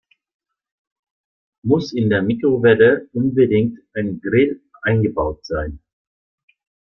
[1.61, 5.79] Muss in der Mikrowelle unbedingt ein Grill eingebaut sein?